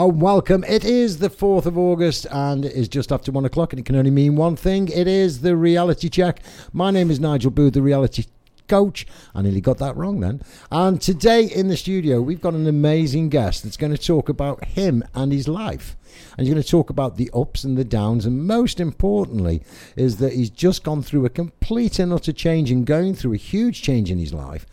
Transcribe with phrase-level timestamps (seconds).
[0.00, 0.62] Oh, welcome.
[0.62, 3.84] It is the 4th of August and it is just after one o'clock, and it
[3.84, 4.86] can only mean one thing.
[4.86, 6.38] It is the reality check.
[6.72, 8.26] My name is Nigel Booth, the reality
[8.68, 9.08] coach.
[9.34, 10.40] I nearly got that wrong then.
[10.70, 14.64] And today in the studio, we've got an amazing guest that's going to talk about
[14.66, 15.96] him and his life.
[16.36, 18.24] And he's going to talk about the ups and the downs.
[18.24, 19.64] And most importantly,
[19.96, 23.36] is that he's just gone through a complete and utter change and going through a
[23.36, 24.64] huge change in his life.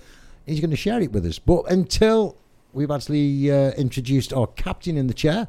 [0.45, 1.39] He's going to share it with us.
[1.39, 2.37] But until
[2.75, 5.47] we've actually uh, introduced our captain in the chair.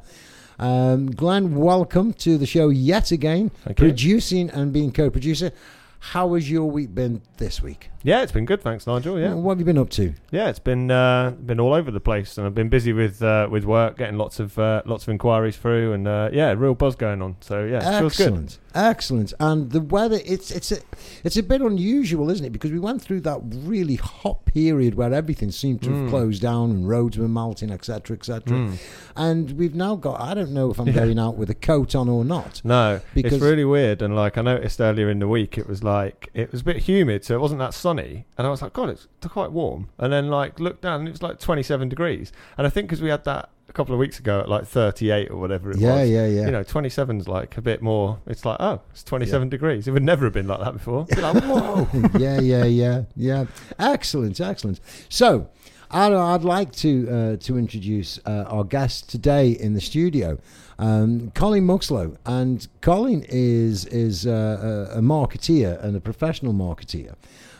[0.59, 3.87] Um, Glen, welcome to the show yet again, Thank you.
[3.89, 5.51] producing and being co-producer.
[5.99, 7.89] How has your week been this week?
[8.03, 9.19] Yeah, it's been good, thanks, Nigel.
[9.19, 10.13] Yeah, What have you been up to?
[10.31, 13.47] yeah, it's been uh, been all over the place, and I've been busy with uh,
[13.51, 16.95] with work, getting lots of uh, lots of inquiries through, and uh, yeah, real buzz
[16.95, 17.35] going on.
[17.41, 18.55] So yeah, it feels good.
[18.77, 19.33] Excellent.
[19.39, 20.77] And the weather, it's it's a
[21.23, 22.51] it's a bit unusual, isn't it?
[22.51, 26.09] Because we went through that really hot period where everything seemed to have Mm.
[26.09, 28.41] closed down and roads were melting, etc., etc.
[28.53, 28.77] Mm.
[29.15, 30.21] And we've now got.
[30.21, 30.93] I don't know if I'm Yeah.
[30.93, 32.61] going out with a coat on or not.
[32.63, 35.83] No, Because- it's really weird, and like I noticed earlier in the week, it was
[35.83, 38.73] like it was a bit humid, so it wasn't that sunny, and I was like,
[38.73, 42.31] God, it's quite warm, and then like looked down, and it was like 27 degrees,
[42.57, 45.29] and I think because we had that a couple of weeks ago at like 38
[45.29, 46.09] or whatever it Yeah, was.
[46.09, 46.45] yeah, yeah.
[46.45, 48.19] You know, 27's like a bit more.
[48.25, 49.87] It's like, oh, it's 27 degrees.
[49.87, 51.05] It would never have been like that before.
[51.05, 51.87] Be like, whoa.
[52.17, 53.45] yeah, yeah, yeah, yeah.
[53.77, 54.79] Excellent, excellent.
[55.09, 55.49] So,
[55.91, 60.37] I'd, I'd like to uh, to introduce uh, our guest today in the studio,
[60.79, 67.15] um, Colin Muxloe, and Colin is is uh, a, a marketeer and a professional marketeer.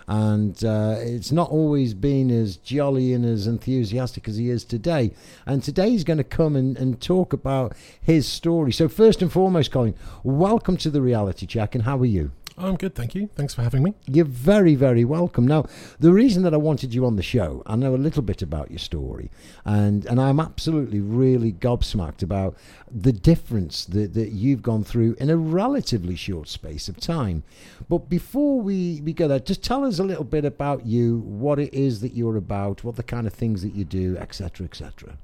[0.08, 5.12] And uh, it's not always been as jolly and as enthusiastic as he is today.
[5.46, 8.72] And today he's going to come and, and talk about his story.
[8.72, 11.76] So, first and foremost, Colin, welcome to the reality check.
[11.76, 12.32] And how are you?
[12.60, 13.30] I'm good, thank you.
[13.36, 13.94] Thanks for having me.
[14.08, 15.46] You're very, very welcome.
[15.46, 15.66] Now,
[16.00, 18.72] the reason that I wanted you on the show, I know a little bit about
[18.72, 19.30] your story,
[19.64, 22.58] and, and I'm absolutely really gobsmacked about
[22.90, 27.44] the difference that, that you've gone through in a relatively short space of time.
[27.88, 31.60] But before we, we go there, just tell us a little bit about you, what
[31.60, 35.20] it is that you're about, what the kind of things that you do, etc., etc.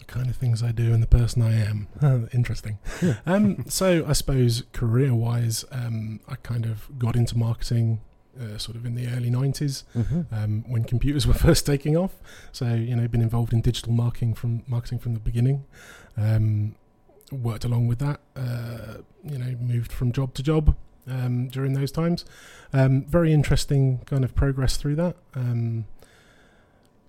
[0.00, 1.88] The kind of things I do and the person I am.
[2.34, 2.78] Interesting.
[3.26, 8.00] um, so I suppose career-wise, um, I kind of got into marketing.
[8.40, 10.20] Uh, sort of in the early 90s Mm-hmm.
[10.32, 12.12] um, when computers were first taking off
[12.52, 15.64] so you know been involved in digital marketing from marketing from the beginning
[16.16, 16.76] um,
[17.32, 20.76] worked along with that uh, you know moved from job to job
[21.08, 22.24] um, during those times
[22.72, 25.84] um, very interesting kind of progress through that um,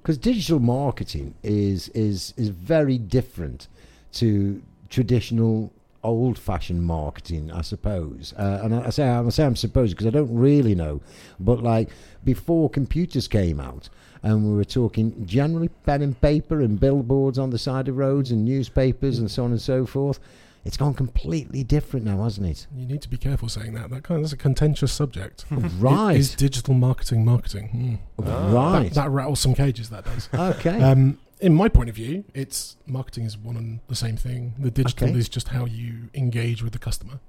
[0.02, 3.68] because digital marketing is is is very different
[4.14, 5.72] to traditional
[6.04, 8.34] old-fashioned marketing, I suppose.
[8.36, 11.02] Uh, and I, I say I say I'm supposed because I don't really know,
[11.40, 11.90] but like
[12.24, 13.90] before computers came out.
[14.24, 18.30] And we were talking generally pen and paper and billboards on the side of roads
[18.30, 20.20] and newspapers and so on and so forth.
[20.64, 22.68] It's gone completely different now, hasn't it?
[22.76, 23.90] You need to be careful saying that.
[23.90, 25.46] That kind of, that's a contentious subject.
[25.80, 28.00] right, Is digital marketing marketing?
[28.20, 28.54] Hmm.
[28.54, 28.84] right.
[28.90, 29.90] That, that rattles some cages.
[29.90, 30.30] That does.
[30.34, 30.80] okay.
[30.82, 34.54] um, in my point of view, it's marketing is one and the same thing.
[34.60, 35.18] The digital Okay.
[35.18, 37.20] is just how you engage with the customer.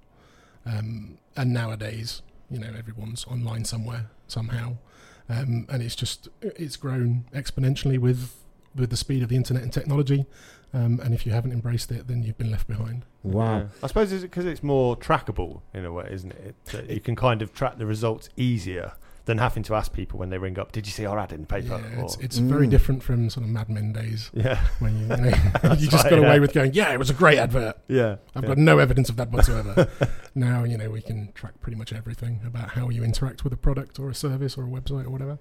[0.67, 4.77] Um, and nowadays, you know, everyone's online somewhere somehow,
[5.29, 8.35] um, and it's just it's grown exponentially with
[8.75, 10.27] with the speed of the internet and technology.
[10.75, 13.05] Um, and if you haven't embraced it, then you've been left behind.
[13.23, 13.59] wow.
[13.59, 13.65] Yeah.
[13.83, 16.41] I suppose it's because it's more trackable in a way, isn't it?
[16.47, 18.93] it that you can kind of track the results easier
[19.27, 21.43] than having to ask people when they ring up, "Did you see our ad in
[21.43, 22.71] the paper?" Yeah, it's, Or- it's very Mm.
[22.71, 25.27] different from sort of Mad Men days yeah, when you, you, know,
[25.79, 26.39] you just right, got away yeah.
[26.41, 27.77] with going, yeah, it was a great advert.
[27.87, 28.17] yeah.
[28.35, 28.49] I've yeah.
[28.49, 29.89] got no evidence of that whatsoever.
[30.35, 33.57] now, you know, we can track pretty much everything about how you interact with a
[33.59, 35.39] product or a service or a website or whatever.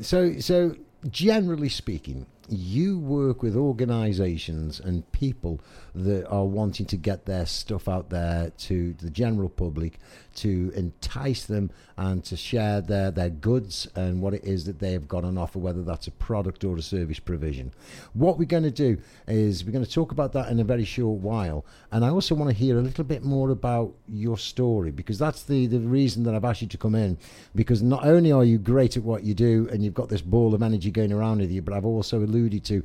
[0.00, 0.74] So, so
[1.08, 5.60] generally speaking, you work with organisations and people
[5.94, 9.98] that are wanting to get their stuff out there to the general public,
[10.34, 14.92] to entice them and to share their, their goods and what it is that they
[14.92, 17.72] have got on offer, whether that's a product or a service provision.
[18.14, 20.84] What we're going to do is we're going to talk about that in a very
[20.84, 24.90] short while, and I also want to hear a little bit more about your story
[24.90, 27.18] because that's the the reason that I've asked you to come in.
[27.54, 30.54] Because not only are you great at what you do and you've got this ball
[30.54, 32.82] of energy going around with you, but I've also alluded to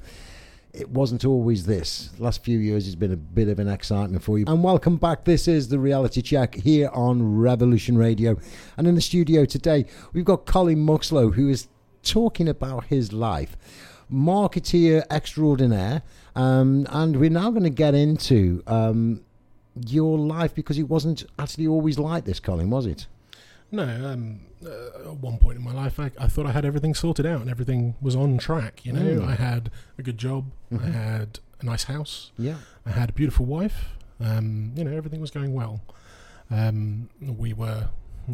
[0.73, 2.09] it wasn't always this.
[2.17, 4.45] The last few years has been a bit of an excitement for you.
[4.47, 5.25] And welcome back.
[5.25, 8.37] This is the reality check here on Revolution Radio.
[8.77, 11.67] And in the studio today, we've got Colin Muxloe, who is
[12.03, 13.57] talking about his life.
[14.11, 16.03] Marketeer extraordinaire.
[16.35, 19.21] Um, and we're now going to get into um,
[19.87, 23.07] your life because it wasn't actually always like this, Colin, was it?
[23.71, 26.93] No, um, uh, at one point in my life, I, I thought I had everything
[26.95, 28.85] sorted out and everything was on track.
[28.85, 29.27] You know, Mm.
[29.27, 30.93] I had a good job, I Mhm.
[30.93, 32.31] had a nice house.
[32.37, 32.55] Yeah.
[32.85, 33.89] I had a beautiful wife.
[34.19, 35.81] Um, you know, everything was going well.
[36.51, 37.89] Um, we were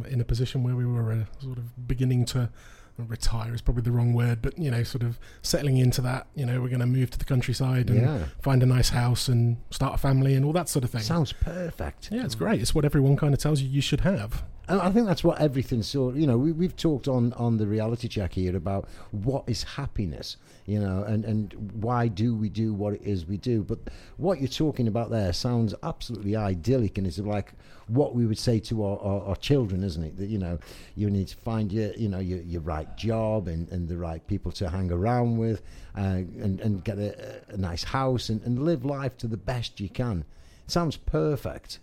[0.08, 2.50] in a position where we were uh, sort of beginning to
[2.98, 6.28] retire is probably the wrong word, but you know, sort of settling into that.
[6.34, 8.26] You know, we're going to move to the countryside and Yeah.
[8.42, 11.02] find a nice house and start a family and all that sort of thing.
[11.02, 12.10] Sounds perfect.
[12.12, 12.62] yeah, it's great.
[12.62, 14.44] It's what everyone kind of tells you you should have.
[14.68, 16.16] And I think that's what everything sort.
[16.16, 19.64] Of you know, we, we've talked on on the reality check here about what is
[19.64, 20.38] happiness.
[20.66, 23.64] You know, and and why do we do what it is we do?
[23.64, 23.80] But
[24.18, 27.54] what you're talking about there sounds absolutely idyllic, and it's like
[27.88, 30.18] what we would say to our, our, our children, isn't it?
[30.18, 30.58] That you know,
[30.96, 34.26] you need to find your you know your, your right job and, and the right
[34.26, 35.62] people to hang around with,
[35.96, 39.80] uh, and and get a, a nice house and, and live life to the best
[39.80, 40.26] you can.
[40.66, 41.80] sounds perfect,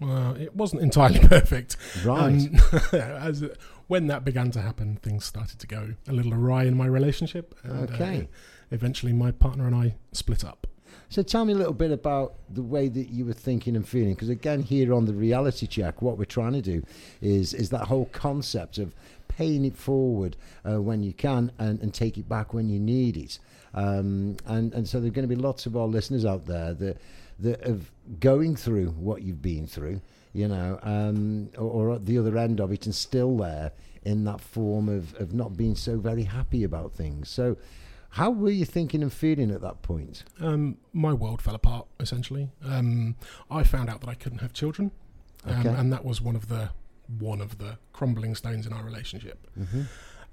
[0.00, 1.76] Well, it wasn't entirely perfect.
[2.04, 2.32] right?
[2.34, 2.56] Um,
[2.92, 3.44] as
[3.88, 7.54] when that began to happen, things started to go a little awry in my relationship.
[7.64, 8.28] And, uh, Okay.
[8.70, 10.66] eventually, my partner and I split up.
[11.10, 14.12] So tell me a little bit about the way that you were thinking and feeling,
[14.14, 16.82] because again, here on the reality check, what we're trying to do
[17.22, 18.94] is is that whole concept of
[19.26, 20.36] paying it forward
[20.70, 23.38] uh, when you can and, and take it back when you need it.
[23.72, 26.74] Um, and and so there are going to be lots of our listeners out there
[26.74, 26.98] that
[27.40, 27.90] that of
[28.20, 30.00] going through what you've been through,
[30.32, 33.72] you know, um, or, or at the other end of it, and still there
[34.04, 37.28] in that form of of not being so very happy about things.
[37.28, 37.56] So.
[38.12, 40.24] How were you thinking and feeling at that point?
[40.40, 42.48] Um, my world fell apart essentially.
[42.64, 43.16] Um,
[43.50, 44.92] I found out that I couldn't have children,
[45.44, 45.68] um, Okay.
[45.68, 46.70] and that was one of the
[47.18, 49.46] one of the crumbling stones in our relationship.
[49.60, 49.82] Mm-hmm.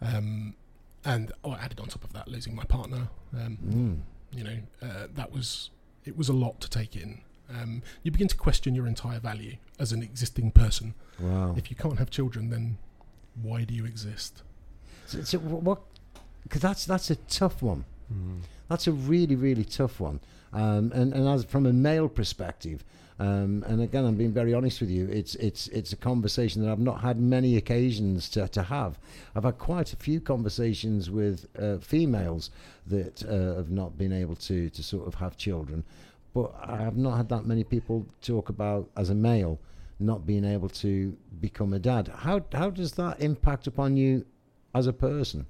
[0.02, 0.56] Um,
[1.04, 3.10] and oh, I added on top of that losing my partner.
[3.34, 4.00] Um, Mm.
[4.38, 5.69] you know, uh, that was
[6.06, 7.22] it was a lot to take in.
[7.50, 10.94] Um, you begin to question your entire value as an existing person.
[11.19, 11.54] Wow.
[11.57, 12.78] If you can't have children, then
[13.42, 14.42] why do you exist?
[15.06, 15.81] So, so what?
[16.44, 17.86] Because that's that's a tough one.
[18.12, 18.42] Mm.
[18.69, 20.19] That's a really really tough one.
[20.56, 22.86] Um, and and as from a male perspective,
[23.19, 26.72] um, and again I'm being very honest with you, it's it's it's a conversation that
[26.72, 28.98] I've not had many occasions to to have.
[29.36, 32.52] I've had quite a few conversations with uh, females
[32.88, 35.84] that uh, have not been able to to sort of have children,
[36.34, 39.60] but I have not had that many people talk about as a male
[40.00, 42.07] not being able to become a dad.
[42.07, 44.25] How how does that impact upon you
[44.74, 45.48] as a person?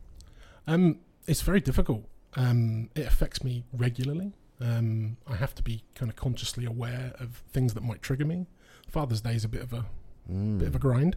[0.65, 0.97] Um,
[1.27, 2.05] it's very difficult.
[2.35, 4.33] Um, it affects me regularly.
[4.61, 8.47] Um, I have to be kind of consciously aware of things that might trigger me.
[8.87, 9.85] Father's Day is a bit of a
[10.31, 10.57] Mm.
[10.59, 11.15] bit of a grind,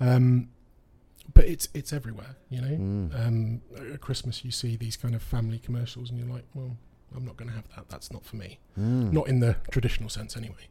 [0.00, 0.50] um,
[1.32, 2.36] but it's it's everywhere.
[2.50, 3.26] You know, Mm.
[3.26, 3.62] um,
[3.92, 6.76] at Christmas you see these kind of family commercials, and you're like, well,
[7.16, 7.88] I'm not going to have that.
[7.88, 8.58] That's not for me.
[8.78, 9.12] Mm.
[9.12, 10.68] Not in the traditional sense, anyway.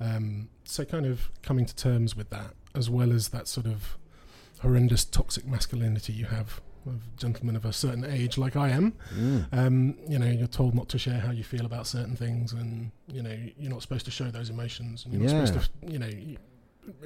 [0.00, 3.96] Um, so, kind of coming to terms with that, as well as that sort of
[4.60, 8.92] horrendous toxic masculinity you have of gentlemen of a certain age, like I am.
[9.14, 9.46] Mm.
[9.52, 12.90] Um, you know, you're told not to share how you feel about certain things, and
[13.12, 15.98] you know, you're not supposed to show those emotions, and you're not supposed to, you
[15.98, 16.36] know, y-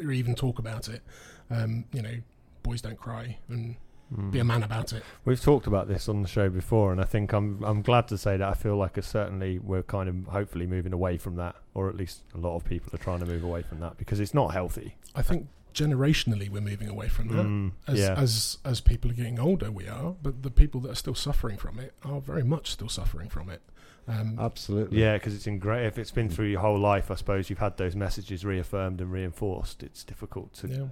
[0.03, 1.03] or even talk about it.
[1.51, 2.15] Um, you know,
[2.63, 3.77] boys don't cry, and
[4.15, 4.31] Mm.
[4.31, 5.03] be a man about it.
[5.25, 8.19] We've talked about this on the show before, and I think I'm I'm glad to
[8.19, 11.57] say that I feel like a, certainly we're kind of hopefully moving away from that,
[11.73, 14.21] or at least a lot of people are trying to move away from that because
[14.21, 14.97] it's not healthy.
[15.15, 17.45] I think generationally we're moving away from that.
[17.47, 20.91] Mm, As, yeah, as as people are getting older, we are, but the people that
[20.93, 23.61] are still suffering from it are very much still suffering from it.
[24.07, 25.01] Um, Absolutely.
[25.01, 27.77] yeah, because it's ingra- If it's been through your whole life, I suppose you've had
[27.79, 29.83] those messages reaffirmed and reinforced.
[29.83, 30.69] It's difficult to.
[30.69, 30.87] yeah.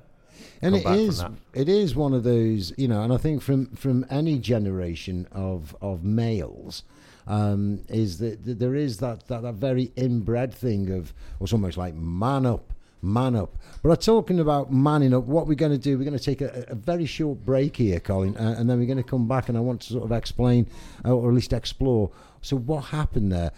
[0.62, 1.32] and come it back from is that.
[1.52, 5.76] it is one of those you know and i think from from any generation of
[5.82, 6.84] of males
[7.26, 11.76] um is that, that there is that, that that very inbred thing of it's almost
[11.76, 12.72] like man up
[13.02, 16.16] man up but i'm talking about manning up what we're going to do we're going
[16.16, 19.02] to take a, a very short break here colin uh, and then we're going to
[19.02, 20.66] come back and i want to sort of explain
[21.04, 23.52] uh, or at least explore so what happened there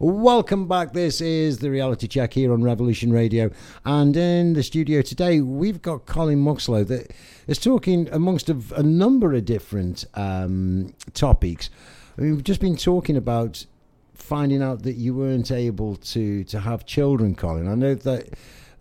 [0.00, 0.92] Welcome back.
[0.92, 3.50] This is the reality check here on Revolution Radio.
[3.84, 7.12] And in the studio today, we've got Colin Muxloe that
[7.46, 11.70] is talking amongst a, a number of different um, topics.
[12.18, 13.66] I mean, we've just been talking about
[14.14, 17.68] finding out that you weren't able to, to have children, Colin.
[17.68, 18.30] I know that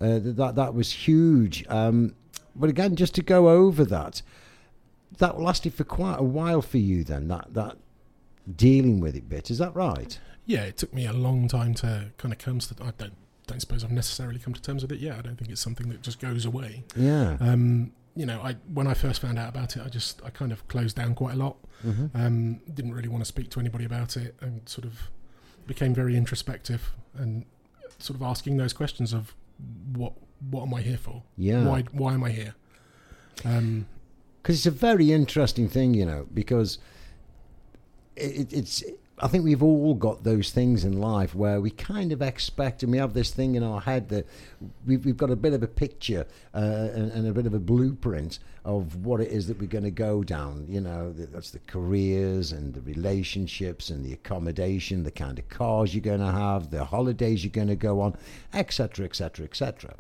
[0.04, 1.66] uh, that, that was huge.
[1.70, 2.16] Um,
[2.56, 4.22] but again, just to go over that,
[5.18, 7.78] that lasted for quite a while for you then, that, that
[8.56, 9.50] dealing with it bit.
[9.50, 10.20] Is that right?
[10.46, 12.76] yeah, it took me a long time to kind of come to.
[12.82, 13.14] I don't
[13.48, 15.00] don't suppose I've necessarily come to terms with it.
[15.00, 16.84] Yeah, I don't think it's something that just goes away.
[16.96, 17.38] Yeah.
[17.40, 20.52] Um, you know, I when I first found out about it, I just I kind
[20.52, 21.56] of closed down quite a lot.
[21.82, 25.10] hmm Um, didn't really want to speak to anybody about it, and sort of
[25.66, 27.46] became very introspective and
[28.00, 29.34] sort of asking those questions of
[29.98, 30.14] what
[30.52, 31.24] what am I here for?
[31.38, 31.66] Yeah.
[31.68, 32.56] Why why am I here?
[33.46, 33.86] Um,
[34.42, 36.78] Because it's a very interesting thing, you know, because
[38.16, 38.84] it, it's.
[39.24, 42.92] I think we've all got those things in life where we kind of expect, and
[42.92, 44.28] we have this thing in our head that
[44.86, 47.60] we've, we've got a bit of a picture uh, and, and, a bit of a
[47.60, 50.66] blueprint of what it is that we're going to go down.
[50.68, 55.96] You know, that's the careers and the relationships and the accommodation, the kind of cars
[55.96, 58.18] you're going to have, the holidays you're going to go on,
[58.54, 59.96] etc., etc., etc.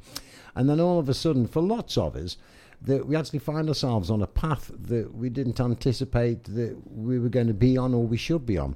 [0.53, 2.35] And then all of a sudden, for lots of us,
[2.81, 7.29] that we actually find ourselves on a path that we didn't anticipate that we were
[7.29, 8.75] going to be on or we should be on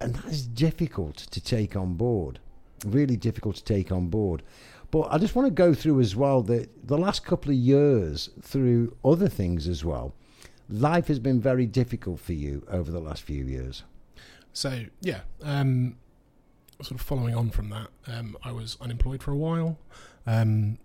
[0.00, 2.40] and that is difficult to take on board.
[2.84, 4.42] Really difficult to take on board.
[4.90, 8.30] But I just want to go through as well that the last couple of years,
[8.42, 10.14] through other things as well,
[10.68, 13.82] life has been very difficult for you over the last few years.
[14.52, 15.96] So yeah, um,
[16.80, 19.78] sort of following on from that, um, I was unemployed for a while.
[20.26, 20.78] Um,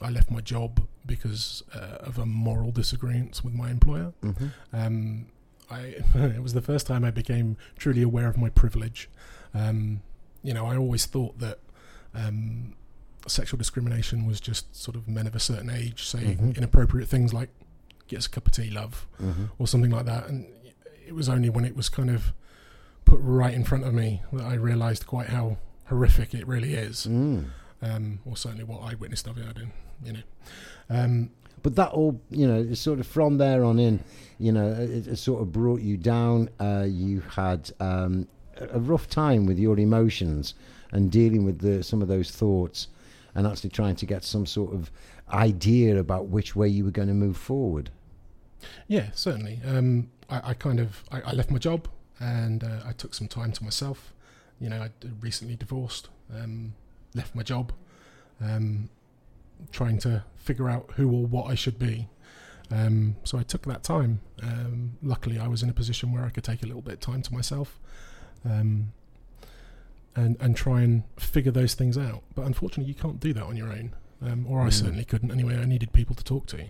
[0.00, 4.12] I left my job because uh, of a moral disagreement with my employer.
[4.22, 4.46] Mm-hmm.
[5.72, 9.08] Um, I it was the first time I became truly aware of my privilege.
[9.54, 10.02] Um,
[10.42, 11.58] you know, I always thought that
[12.14, 12.74] um,
[13.26, 16.56] sexual discrimination was just sort of men of a certain age saying Mhm.
[16.56, 17.50] inappropriate things like
[18.08, 19.44] "get us a cup of tea, love," Mm-hmm.
[19.58, 20.28] or something like that.
[20.28, 20.46] And
[21.06, 22.32] it was only when it was kind of
[23.04, 27.06] put right in front of me that I realised quite how horrific it really is.
[27.06, 27.46] Mm.
[27.82, 29.44] Um, or certainly what I witnessed of it.
[29.44, 29.72] I didn't,
[30.04, 31.28] you know.
[31.62, 34.02] But that all, you know, sort of from there on in,
[34.38, 36.48] you know, it, it sort of brought you down.
[36.58, 38.26] Uh, you had um,
[38.56, 40.54] a a rough time with your emotions
[40.92, 42.88] and dealing with the, some of those thoughts
[43.34, 44.90] and actually trying to get some sort of
[45.32, 47.90] idea about which way you were going to move forward.
[48.86, 49.60] Yeah, certainly.
[49.66, 51.88] Um, I, I kind of I, I left my job
[52.20, 54.12] and uh, I took some time to myself.
[54.60, 54.90] You know, I
[55.20, 56.74] recently divorced, um,
[57.14, 57.72] left my job,
[58.40, 58.90] um,
[59.70, 62.08] trying to figure out who or what I should be.
[62.70, 64.20] Um, so I took that time.
[64.42, 67.00] Um, luckily, I was in a position where I could take a little bit of
[67.00, 67.78] time to myself,
[68.44, 68.92] um,
[70.16, 72.22] and and try and figure those things out.
[72.34, 73.94] But unfortunately, you can't do that on your own.
[74.20, 74.72] Um, or I Mm.
[74.72, 75.32] certainly couldn't.
[75.32, 76.66] Anyway, I needed people to talk to.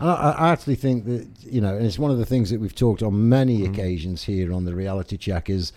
[0.00, 2.74] I, I actually think that you know, and it's one of the things that we've
[2.74, 3.70] talked on many Mhm.
[3.72, 5.72] occasions here on the reality check is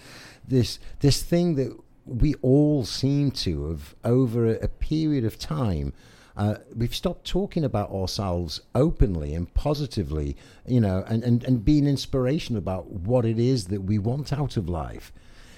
[0.48, 5.94] this this thing that we all seem to have over a, a period of time.
[6.38, 11.88] Uh, we've stopped talking about ourselves openly and positively, you know, and, and, and being
[11.88, 15.12] inspirational about what it is that we want out of life.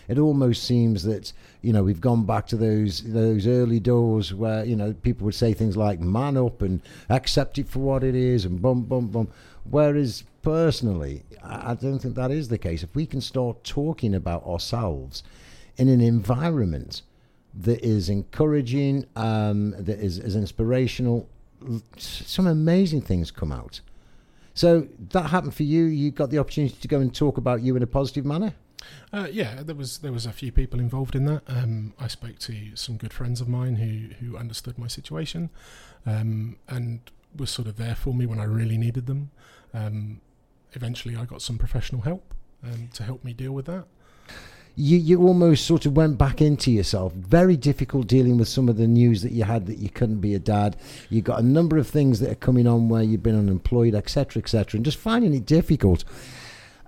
[0.08, 4.66] It almost seems that you know we've gone back to those those early doors where
[4.66, 8.16] you know people would say things like "man up" and accept it for what it
[8.16, 9.28] is and bum bum bum.
[9.70, 12.82] Whereas personally, I I don't think that is the case.
[12.82, 15.22] If we can start talking about ourselves
[15.78, 17.04] in an environment
[17.54, 21.28] that is encouraging, um, that is, is inspirational,
[21.98, 23.82] some amazing things come out.
[24.54, 25.86] So that happened for you.
[25.86, 28.54] You got the opportunity to go and talk about you in a positive manner.
[29.12, 31.44] Uh, yeah, there was there was a few people involved in that.
[31.48, 35.50] Um, I spoke to some good friends of mine who who understood my situation,
[36.06, 37.02] um, and
[37.36, 39.32] was sort of there for me when I really needed them.
[39.74, 40.22] Um,
[40.74, 43.86] eventually, I got some professional help um, to help me deal with that.
[44.76, 47.14] You you almost sort of went back into yourself.
[47.14, 50.36] Very difficult dealing with some of the news that you had that you couldn't be
[50.36, 50.78] a dad.
[51.10, 54.42] You got a number of things that are coming on where you've been unemployed, etc.,
[54.42, 56.04] etc., and just finding it difficult.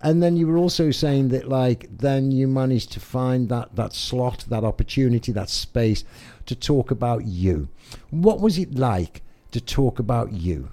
[0.04, 3.94] And then you were also saying that, like, then you managed to find that that
[3.94, 6.04] slot, that opportunity, that space
[6.48, 7.70] to talk about you.
[8.10, 9.22] What was it like
[9.52, 10.70] to talk about you?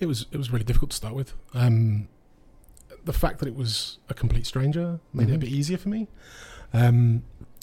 [0.00, 1.34] It was it was really difficult to start with.
[1.54, 2.08] Um,
[3.04, 5.40] the fact that it was a complete stranger made it a Mhm.
[5.40, 6.06] bit easier for me.
[6.72, 7.22] Um,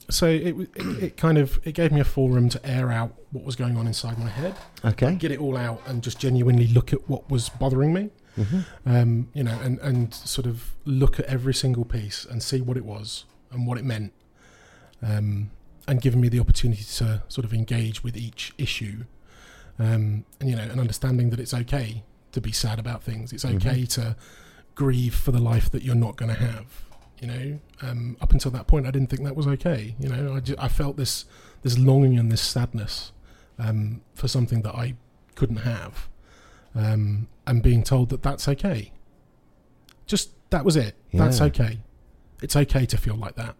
[0.09, 0.69] so it, it
[1.03, 3.87] it kind of it gave me a forum to air out what was going on
[3.87, 5.15] inside my head, Okay.
[5.15, 8.09] get it all out, and just genuinely look at what was bothering me.
[8.35, 12.61] hmm um, you know, and, and sort of look at every single piece and see
[12.61, 14.13] what it was and what it meant,
[15.01, 15.49] um,
[15.87, 19.05] and giving me the opportunity to sort of engage with each issue,
[19.79, 23.33] um, and you know, and understanding that it's okay to be sad about things.
[23.33, 23.55] It's Mhm.
[23.55, 24.15] okay to
[24.77, 26.83] grieve for the life that you're not going to have.
[27.19, 29.95] You know, um, up until that point, I didn't think that was okay.
[29.99, 31.25] You know, I, ju- I felt this
[31.63, 33.11] this longing and this sadness
[33.57, 34.93] um, for something that I
[35.33, 36.07] couldn't have,
[36.75, 38.91] um, and being told that that's okay.
[40.05, 40.95] Just that was it.
[41.11, 41.79] That's okay.
[42.43, 43.55] It's okay to feel like that.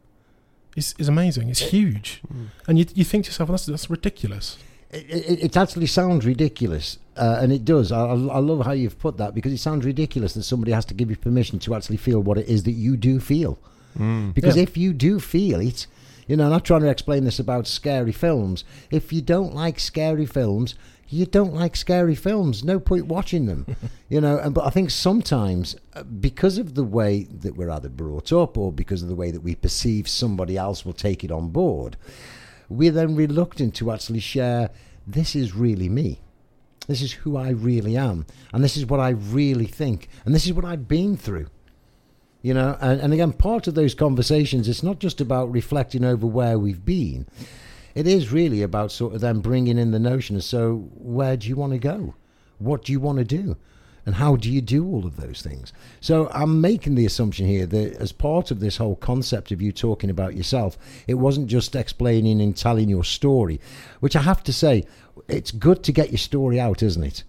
[0.75, 1.49] It's, it's amazing.
[1.49, 2.21] It's huge,
[2.67, 4.57] and you you think to yourself, that's that's ridiculous.
[4.91, 7.91] It, it, it actually sounds ridiculous, uh, and it does.
[7.91, 10.93] I, I love how you've put that because it sounds ridiculous that somebody has to
[10.93, 13.59] give you permission to actually feel what it is that you do feel.
[13.99, 14.33] Mm.
[14.33, 14.63] Because Yeah.
[14.63, 15.87] if you do feel it,
[16.29, 18.65] You know, I'm not trying to explain this about scary films.
[18.91, 20.75] If you don't like scary films,
[21.07, 22.65] you don't like scary films.
[22.65, 23.65] No point watching them.
[24.09, 27.87] you know, and but I think sometimes uh, because of the way that we're either
[27.87, 31.31] brought up or because of the way that we perceive somebody else will take it
[31.31, 31.95] on board,
[32.69, 34.69] we're then reluctant to actually share
[35.05, 36.19] this is really me.
[36.87, 38.25] This is who I really am.
[38.53, 40.09] And this is what I really think.
[40.25, 41.47] And this is what I've been through.
[42.41, 46.25] You know, and, and again, part of those conversations, it's not just about reflecting over
[46.25, 47.27] where we've been.
[47.95, 51.47] It is really about sort of then bringing in the notion of so, where do
[51.47, 52.15] you want to go?
[52.59, 53.57] What do you want to do?
[54.07, 55.73] And how do you do all of those things?
[55.99, 59.73] So I'm making the assumption here that as part of this whole concept of you
[59.73, 63.59] talking about yourself, it wasn't just explaining and telling your story,
[63.99, 64.85] which I have to say,
[65.27, 67.25] it's good to get your story out, isn't it?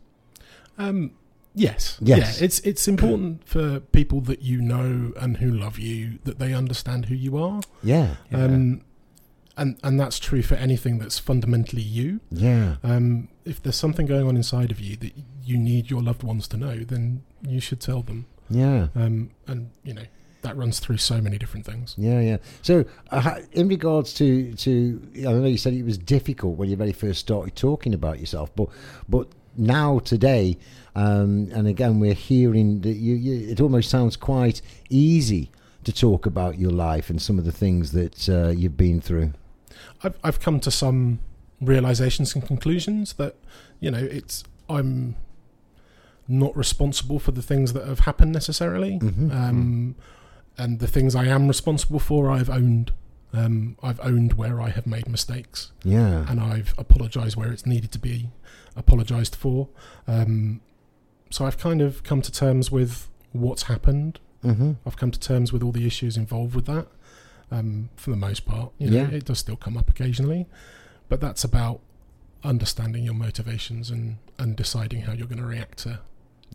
[0.79, 1.11] Um,
[1.53, 1.99] yes.
[2.01, 2.39] Yes.
[2.39, 6.55] Yeah, it's it's important for people that you know and who love you that they
[6.55, 7.61] understand who you are.
[7.83, 8.15] Yeah.
[8.31, 8.45] Yeah.
[8.45, 8.83] Um,
[9.59, 12.21] and and that's true for anything that's fundamentally you.
[12.31, 12.77] Yeah.
[12.83, 15.13] Um, if there's something going on inside of you that
[15.45, 18.27] you need your loved ones to know, then you should tell them.
[18.49, 18.89] Yeah.
[18.95, 20.05] Um, and you know
[20.43, 21.95] that runs through so many different things.
[21.99, 22.37] Yeah, yeah.
[22.63, 26.77] So, uh, in regards to to, I know you said it was difficult when you
[26.77, 28.69] very first started talking about yourself, but
[29.09, 30.57] but now today,
[30.95, 33.51] um, and again, we're hearing that you, you.
[33.51, 35.51] It almost sounds quite easy
[35.85, 39.33] to talk about your life and some of the things that uh, you've been through.
[40.03, 41.21] I've I've come to some
[41.61, 43.35] realizations and conclusions that
[43.81, 45.17] you know it's I'm
[46.27, 48.99] not responsible for the things that have happened necessarily.
[48.99, 49.33] Mhm.
[49.35, 49.95] Um,
[50.59, 52.93] and the things I am responsible for, I've owned.
[53.33, 56.25] Um, I've owned where I have made mistakes, Yeah.
[56.31, 58.31] and I've apologised where it's needed to be
[58.75, 59.69] apologised for.
[60.07, 60.61] Um,
[61.31, 64.19] so I've kind of come to terms with what's happened.
[64.43, 66.87] hmm I've come to terms with all the issues involved with that.
[67.51, 69.11] Um, for the most part, you know, Yeah.
[69.11, 70.47] it does still come up occasionally,
[71.09, 71.81] but that's about
[72.45, 76.01] understanding your motivations and and deciding how you're going to react to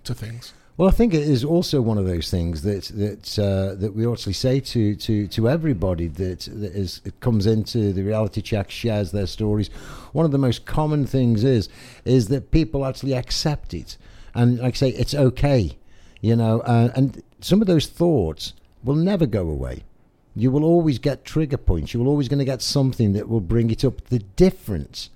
[0.04, 0.54] to things.
[0.78, 4.08] Well, I think it is also one of those things that that uh, that we
[4.12, 8.70] actually say to to to everybody that that is it comes into the reality check,
[8.72, 9.70] shares their stories.
[10.14, 11.70] One of the most common things is
[12.06, 13.98] is that people actually accept it,
[14.34, 15.78] and like I say, it's okay,
[16.22, 16.62] you know.
[16.62, 18.54] Uh, and some of those thoughts
[18.84, 19.84] will never go away.
[20.36, 21.94] You will always get trigger points.
[21.94, 24.06] You're always going to get something that will bring it up.
[24.06, 25.10] The difference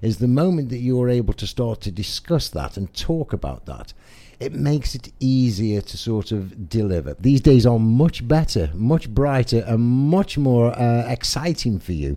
[0.00, 3.66] is the moment that you are able to start to discuss that and talk about
[3.66, 3.92] that
[4.40, 7.14] it makes it easier to sort of deliver.
[7.20, 12.16] These days are much better, much brighter, and much more uh, exciting for you.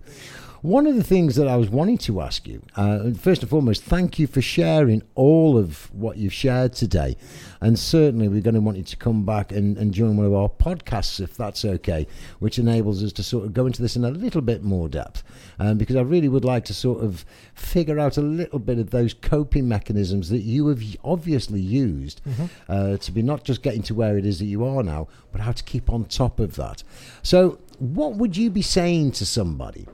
[0.64, 3.82] One of the things that I was wanting to ask you, uh, first and foremost,
[3.84, 7.18] thank you for sharing all of what you've shared today.
[7.60, 10.32] And certainly, we're going to want you to come back and, and join one of
[10.32, 12.06] our podcasts, if that's okay,
[12.38, 15.22] which enables us to sort of go into this in a little bit more depth.
[15.58, 18.88] Um, because I really would like to sort of figure out a little bit of
[18.88, 22.22] those coping mechanisms that you have obviously used
[22.70, 25.42] uh, to be not just getting to where it is that you are now, but
[25.42, 26.82] how to keep on top of that.
[27.22, 29.86] So, what would you be saying to somebody?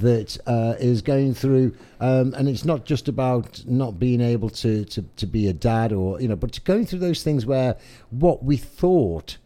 [0.00, 4.84] That uh, is going through, um, and it's not just about not being able to,
[4.86, 7.76] to, to be a dad or, you know, but going through those things where
[8.10, 9.38] what we thought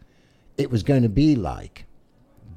[0.57, 1.85] it was going to be like,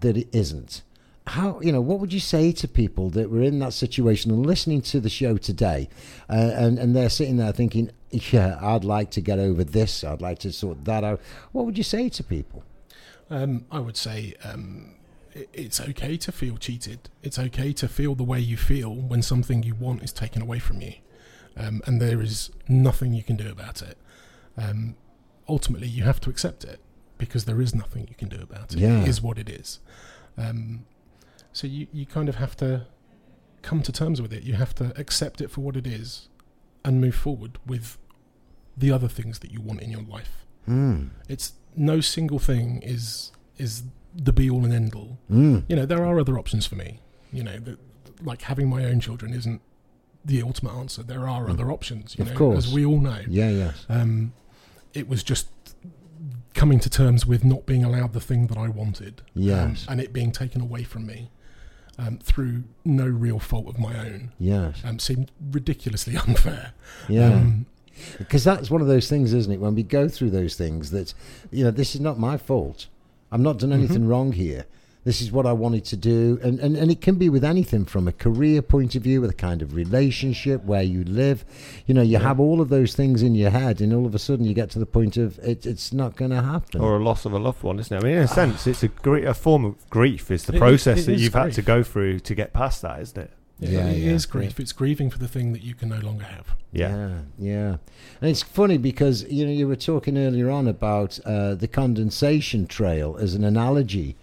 [0.00, 0.83] that it isn't.
[1.26, 4.44] How, you know, what would you say to people that were in that situation and
[4.44, 5.88] listening to the show today
[6.29, 10.22] uh, and, and they're sitting there thinking, yeah, I'd like to get over this, I'd
[10.22, 11.20] like to sort that out.
[11.53, 12.64] What would you say to people?
[13.29, 14.94] Um, I would say um,
[15.52, 17.08] it's okay to feel cheated.
[17.22, 20.58] It's okay to feel the way you feel when something you want is taken away
[20.58, 20.94] from you,
[21.56, 23.96] um, and there is nothing you can do about it.
[24.56, 24.96] Um,
[25.48, 26.80] ultimately, you have to accept it
[27.18, 28.78] because there is nothing you can do about it.
[28.78, 29.02] Yeah.
[29.02, 29.78] It is what it is.
[30.38, 30.86] Um,
[31.52, 32.86] so you, you kind of have to
[33.62, 34.42] come to terms with it.
[34.42, 36.28] You have to accept it for what it is,
[36.84, 37.98] and move forward with
[38.76, 41.10] the other things that you want in your life Mm.
[41.28, 43.82] it's no single thing is is
[44.14, 45.18] the be all and end all.
[45.30, 45.64] Mm.
[45.68, 47.00] You know, there are other options for me.
[47.32, 47.78] You know, that
[48.22, 49.60] like having my own children isn't
[50.24, 51.02] the ultimate answer.
[51.02, 51.50] There are Mm.
[51.52, 52.16] other options.
[52.18, 52.66] You Of know, course.
[52.66, 53.20] as we all know.
[53.28, 53.86] Yeah, yes.
[53.88, 54.32] Um,
[54.92, 55.46] it was just
[56.54, 59.22] coming to terms with not being allowed the thing that I wanted.
[59.36, 61.30] um, and it being taken away from me
[61.98, 64.32] um, through no real fault of my own.
[64.38, 64.80] Yes.
[64.84, 66.72] Um, seemed ridiculously unfair.
[67.08, 67.34] Yeah.
[67.34, 67.66] Um,
[68.18, 69.60] Because that's one of those things, isn't it?
[69.60, 71.12] When we go through those things, that
[71.50, 72.86] you know, this is not my fault.
[73.32, 73.78] I've not done mm-hmm.
[73.78, 74.66] anything wrong here.
[75.02, 76.38] This is what I wanted to do.
[76.42, 79.30] And, and, and it can be with anything from a career point of view, with
[79.30, 81.42] a kind of relationship, where you live.
[81.86, 84.18] You know, you have all of those things in your head, and all of a
[84.18, 86.82] sudden you get to the point of it, it's not going to happen.
[86.82, 88.00] Or a loss of a loved one, isn't it?
[88.00, 88.26] I mean, in a ah.
[88.26, 90.30] sense, it's a, gre- a form of grief.
[90.30, 93.00] is the It process that is you've had to go through to get past that,
[93.00, 93.30] isn't it?
[93.60, 94.58] Yeah, it yeah, is grief.
[94.58, 96.54] It's grieving for the thing that you can no longer have.
[96.72, 96.96] Yeah.
[96.96, 97.76] yeah, yeah.
[98.20, 102.66] And it's funny because you know you were talking earlier on about uh, the condensation
[102.66, 104.16] trail as an analogy.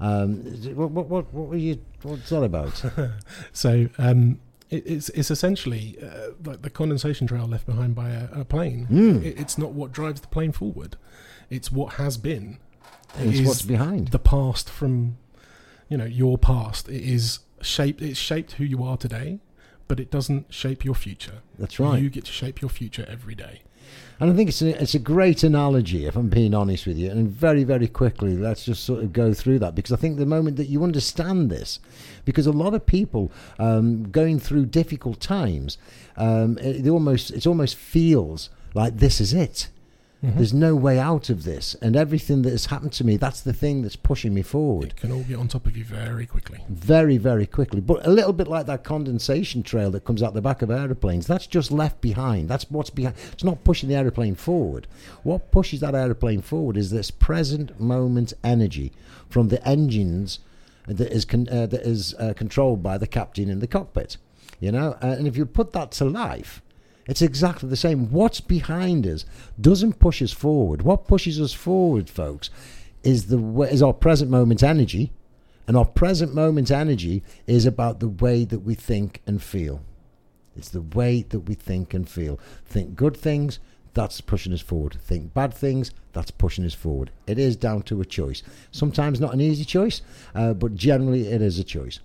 [0.00, 0.36] Um,
[0.74, 1.80] what, what, what, what were you?
[2.02, 2.82] What's that about?
[3.52, 8.28] So um, it, it's it's essentially uh, like the condensation trail left behind by a,
[8.32, 8.86] a plane.
[8.90, 9.24] Mm.
[9.24, 10.96] It, it's not what drives the plane forward.
[11.50, 12.58] It's what has been.
[13.18, 14.08] It it's is what's behind.
[14.08, 15.16] the past from,
[15.88, 16.88] you know, your past.
[16.88, 18.02] It is shaped.
[18.02, 19.40] It's shaped who you are today,
[19.88, 21.42] but it doesn't shape your future.
[21.58, 22.00] That's right.
[22.00, 23.62] You get to shape your future every day.
[24.20, 27.10] And I think it's a, it's a great analogy, if I'm being honest with you.
[27.10, 30.26] And very, very quickly, let's just sort of go through that because I think the
[30.26, 31.80] moment that you understand this,
[32.24, 35.78] because a lot of people um, going through difficult times,
[36.16, 39.68] um, it, it almost it almost feels like this is it.
[40.36, 43.52] There's no way out of this, and everything that has happened to me, that's the
[43.52, 46.64] thing that's pushing me forward It can all get on top of you very quickly.
[46.68, 47.80] very, very quickly.
[47.80, 51.26] But a little bit like that condensation trail that comes out the back of aeroplanes,
[51.26, 52.48] that's just left behind.
[52.48, 53.16] That's what's behind.
[53.32, 54.86] It's not pushing the aeroplane forward.
[55.24, 58.92] What pushes that aeroplane forward is this present moment energy
[59.28, 60.38] from the engines
[60.86, 64.16] that is con- uh, that is uh, controlled by the captain in the cockpit.
[64.60, 66.62] You know, uh, and if you put that to life.
[67.06, 68.10] It's exactly the same.
[68.10, 69.24] What's behind us
[69.60, 70.82] doesn't push us forward.
[70.82, 72.50] What pushes us forward, folks,
[73.02, 73.38] is the
[73.70, 75.12] is our present moment energy,
[75.66, 79.82] and our present moment energy is about the way that we think and feel.
[80.56, 82.38] It's the way that we think and feel.
[82.64, 83.58] Think good things,
[83.92, 84.96] that's pushing us forward.
[85.00, 87.10] Think bad things, that's pushing us forward.
[87.26, 88.42] It is down to a choice.
[88.70, 90.00] Sometimes not an easy choice,
[90.34, 92.00] uh, but generally it is a choice.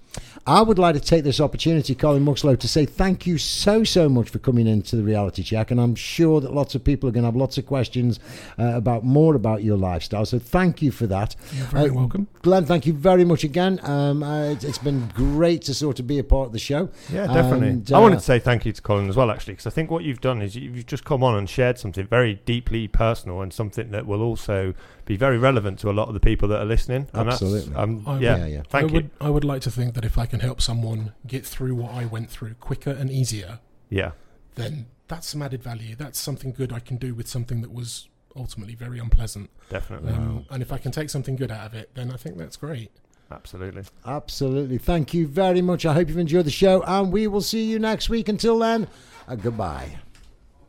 [0.47, 4.09] I would like to take this opportunity, Colin Muxloe, to say thank you so, so
[4.09, 5.69] much for coming into the reality check.
[5.69, 8.19] And I'm sure that lots of people are going to have lots of questions
[8.57, 10.25] uh, about more about your lifestyle.
[10.25, 11.35] So thank you for that.
[11.55, 12.27] You're very Uh, welcome.
[12.41, 13.79] Glen, thank you very much again.
[13.83, 16.89] Um, uh, it's- it's been great to sort of be a part of the show.
[17.13, 17.67] Yeah, definitely.
[17.69, 19.71] And, I wanted uh, to say thank you to Colin as well, actually, because I
[19.71, 23.41] think what you've done is you've just come on and shared something very deeply personal
[23.41, 24.73] and something that will also
[25.05, 27.07] be very relevant to a lot of the people that are listening.
[27.13, 27.69] And Absolutely.
[27.73, 28.61] That's, um, I- yeah, Yeah, yeah.
[28.69, 28.93] Thank I you.
[28.93, 31.93] would I would like to think that if I can help someone get through what
[31.93, 33.59] I went through quicker and easier,
[33.89, 34.11] Yeah,
[34.55, 35.95] then that's some added value.
[35.95, 39.49] That's something good I can do with something that was ultimately very unpleasant.
[39.69, 40.13] definitely.
[40.13, 42.55] Um, and if I can take something good out of it, then I think that's
[42.57, 42.91] great.
[43.31, 43.83] Absolutely.
[44.05, 44.77] Absolutely.
[44.79, 45.85] Thank you very much.
[45.85, 48.27] I hope you've enjoyed the show, and we will see you next week.
[48.29, 48.87] Until then,
[49.27, 49.97] uh, goodbye.